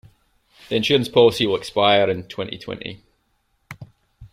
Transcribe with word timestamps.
The 0.69 0.77
insurance 0.77 1.09
policy 1.09 1.45
will 1.45 1.55
expire 1.55 2.09
in 2.09 2.23
twenty-twenty. 2.23 3.03